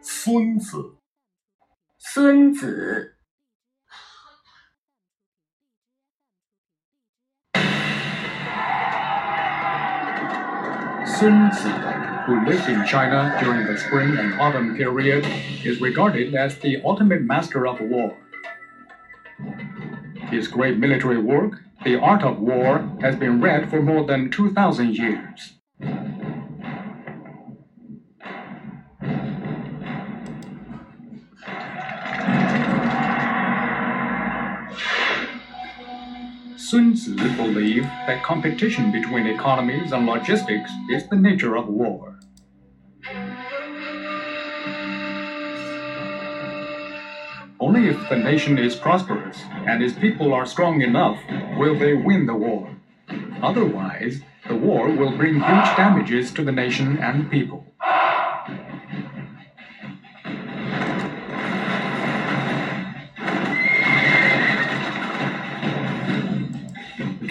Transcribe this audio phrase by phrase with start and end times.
[0.00, 0.96] 孙子，
[1.98, 3.14] 孙子，
[11.06, 11.68] 孙子
[12.26, 15.24] who lived in China during the spring and autumn period,
[15.64, 18.14] is regarded as the ultimate master of war.
[20.30, 24.94] His great military work, The Art of War, has been read for more than 2,000
[24.94, 25.54] years.
[36.65, 42.17] 孙子 believed that competition between economies and logistics is the nature of war.
[47.59, 51.19] Only if the nation is prosperous and its people are strong enough
[51.57, 52.69] will they win the war.
[53.41, 57.62] Otherwise, the war will bring huge damages to the nation and people.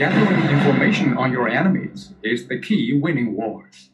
[0.03, 3.91] Gathering information on your enemies is the key winning wars.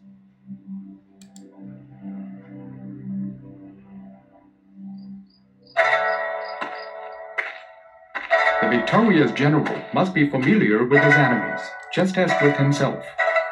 [8.62, 11.60] The victorious general must be familiar with his enemies,
[11.92, 13.04] just as with himself,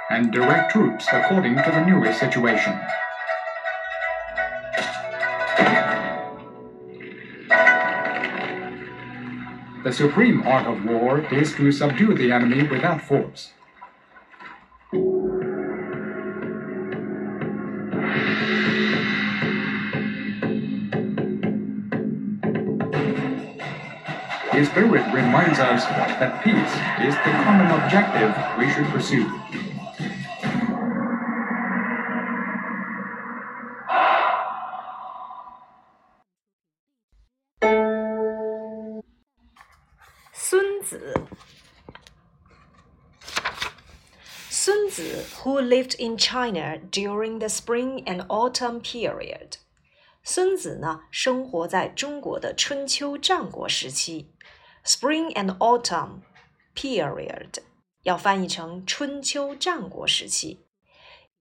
[0.08, 2.80] and direct troops according to the newest situation.
[9.86, 13.52] The supreme art of war is to subdue the enemy without force.
[24.50, 26.56] His spirit reminds us that peace
[27.06, 29.65] is the common objective we should pursue.
[40.85, 41.21] 子。
[44.49, 49.53] 孙子 who lived in China during the spring and autumn period。
[50.23, 54.31] 孙子呢，生活在中国的春秋战国时期。
[54.83, 56.21] Spring and autumn
[56.75, 57.59] period
[58.03, 60.65] 要翻译成春秋战国时期。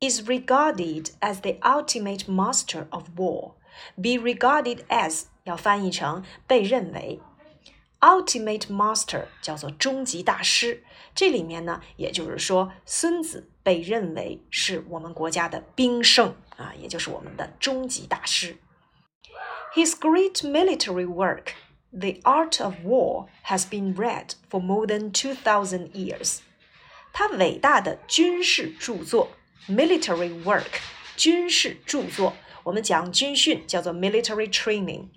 [0.00, 3.56] Is regarded as the ultimate master of war.
[3.96, 7.20] Be regarded as 要翻译成被认为。
[8.00, 10.82] Ultimate master 叫做终极大师，
[11.14, 18.56] 这里面呢，也就是说，孙子被认为是我们国家的兵圣啊，也就是我们的终极大师。
[19.74, 21.48] His great military work,
[21.92, 26.38] The Art of War, has been read for more than two thousand years.
[27.12, 29.32] 他伟大的军事着作，
[29.68, 30.80] military work，
[31.16, 32.32] 军事着作，
[32.64, 35.08] 我们讲军训叫做 military training。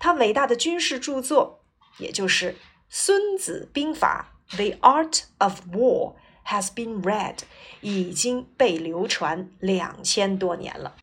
[0.00, 1.60] 他伟大的军事着作。
[1.98, 2.52] 也就是《
[2.88, 6.14] 孙子兵法》（The Art of War）
[6.46, 7.38] has been read，
[7.80, 10.96] 已经被流传两千多年了。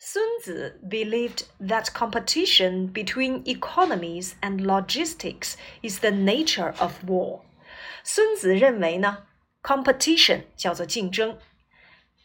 [0.00, 7.40] 孙子 believed that competition between economies and logistics is the nature of war。
[8.04, 9.26] 孙子认为呢，
[9.62, 11.36] competition 叫做竞争，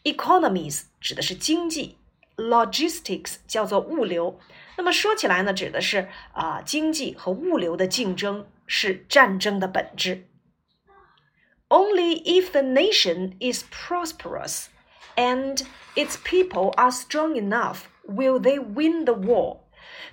[0.04, 1.97] economies 指的是经济
[2.38, 4.38] ，logistics 叫做物流。
[4.76, 10.28] 那么说起来呢，指的是啊，经济和物流的竞争是战争的本质。
[11.68, 14.66] Only if the nation is prosperous
[15.16, 15.64] and
[15.94, 19.60] its people are strong enough will they win the war。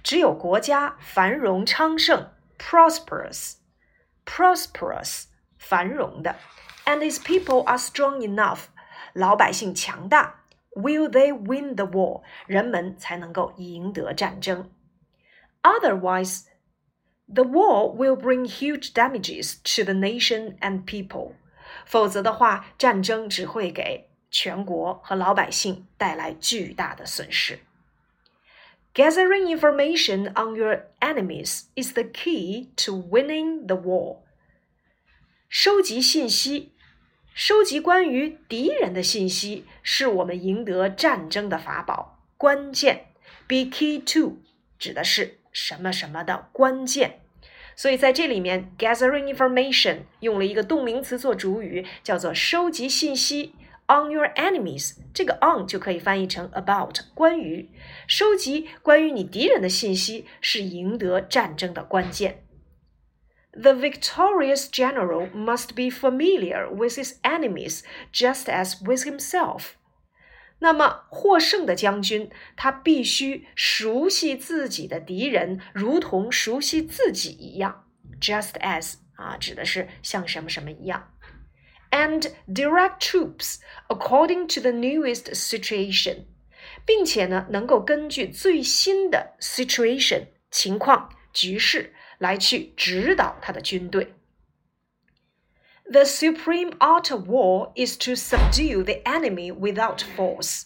[0.04, 5.26] 只有国家繁荣昌盛，prosperous，prosperous，
[5.58, 6.38] 繁荣的，
[6.86, 8.68] and its people are strong enough，
[9.14, 10.45] 老百姓强大。
[10.76, 12.22] will they win the war？
[12.48, 14.70] 人们才能够赢得战争。
[15.62, 16.46] Otherwise,
[17.28, 21.34] the war will bring huge damages to the nation and people。
[21.86, 27.60] 否则的话，战争只会给全国和老百姓带来巨大的损失。
[28.94, 34.20] Gathering information on your enemies is the key to winning the war。
[35.48, 36.74] 收集信息
[37.37, 42.19] 收集关于敌人的信息是我们赢得战争的法宝。
[42.39, 43.09] 关键
[43.47, 44.39] ，be key to
[44.79, 47.21] 指的是什么什么的关键。
[47.77, 53.53] 所以在这里面，gathering information 用了一个动名词做主语，叫做收集信息。
[53.87, 57.69] On your enemies，这个 on 就可以翻译成 about 关于。
[58.07, 62.46] 收集关于你敌人的信息是赢得战争的关键。
[63.56, 67.82] The victorious general must be familiar with his enemies
[68.14, 69.74] just as with himself.
[70.60, 77.86] 那么获胜的将军，他必须熟悉自己的敌人，如同熟悉自己一样，
[78.22, 81.12] just as 啊，指的是像什么什么一样。
[81.90, 83.58] And direct troops
[83.90, 86.26] according to the newest situation，
[86.86, 94.14] 并且呢，能够根据最新的 situation 情况局势 来去指导他的军队。
[95.92, 100.64] The supreme art of war is to subdue the enemy without force.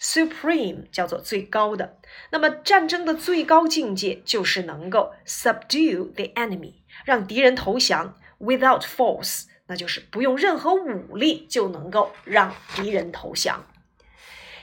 [0.00, 1.98] Supreme 叫做最高的，
[2.30, 6.74] 那么战争的最高境界就是能够 subdue the enemy，
[7.04, 13.64] 让敌人投降 without force，那就是不用任何武力就能够让敌人投降。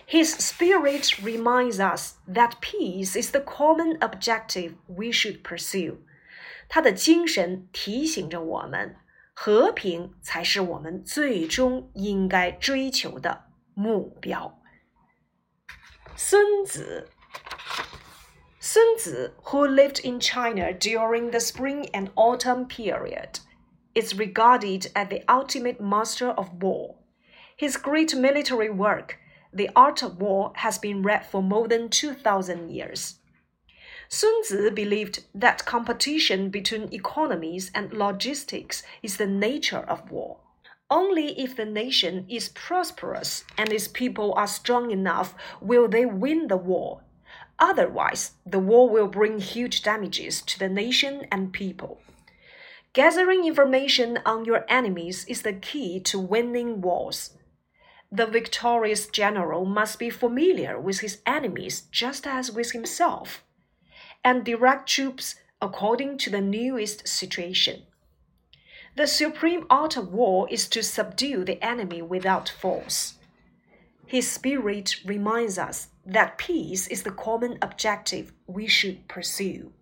[0.08, 5.98] His spirit reminds us that peace is the common objective we should pursue.
[6.70, 8.98] 他的精神提醒着我们。
[9.38, 14.62] 和平才是我们最终应该追求的目标。
[16.16, 17.10] 孙子，
[18.62, 23.40] 孙子 who lived in China during the spring and autumn period
[23.94, 26.96] is regarded as the ultimate master of war.
[27.58, 29.18] His great military work,
[29.54, 33.19] The Art of War, has been read for more than 2,000 years.
[34.13, 40.39] Sun Tzu believed that competition between economies and logistics is the nature of war.
[40.91, 46.49] Only if the nation is prosperous and its people are strong enough will they win
[46.49, 47.03] the war.
[47.61, 52.01] Otherwise, the war will bring huge damages to the nation and people.
[52.93, 57.39] Gathering information on your enemies is the key to winning wars.
[58.11, 63.45] The victorious general must be familiar with his enemies just as with himself
[64.25, 67.83] and direct troops according to the newest situation.
[68.97, 73.15] The supreme art of war is to subdue the enemy without force.
[74.07, 79.73] His spirit reminds us that peace is the common objective we should pursue.